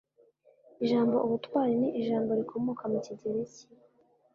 ijambo 0.83 1.17
ubutwari 1.25 1.73
ni 1.81 1.89
ijambo 2.01 2.29
rikomoka 2.39 2.83
mu 2.91 2.99
kigereki 3.05 3.63